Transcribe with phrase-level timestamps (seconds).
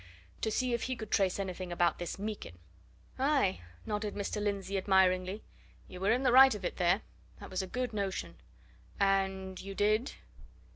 [0.41, 2.57] To see if he could trace anything about this Meekin."
[3.19, 4.41] "Aye!" nodded Mr.
[4.41, 5.43] Lindsey admiringly.
[5.87, 7.03] "You were in the right of it, there
[7.39, 8.37] that was a good notion.
[8.99, 10.13] And you did?"